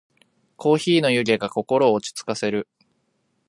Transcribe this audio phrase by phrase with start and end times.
[0.55, 2.67] コーヒーの湯気が心を落ち着かせる。